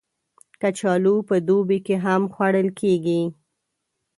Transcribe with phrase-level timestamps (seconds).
[0.61, 3.21] کچالو په دوبی کې هم خوړل کېږي